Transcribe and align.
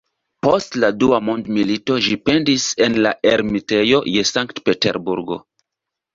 Post 0.45 0.77
la 0.83 0.87
Dua 1.03 1.19
Mondmilito 1.25 1.97
ĝi 2.05 2.17
pendis 2.31 2.65
en 2.87 2.99
la 3.07 3.13
Ermitejo 3.35 4.01
je 4.15 4.27
Sankt-Peterburgo. 4.33 5.41